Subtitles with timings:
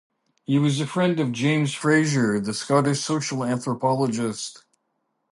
[0.45, 4.63] He was a friend of James Frazer, the Scottish social anthropologist.